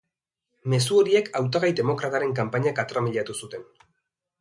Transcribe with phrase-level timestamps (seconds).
[0.73, 3.73] Mezu horiek hautagai demokrataren kanpaina katramilatu zuten.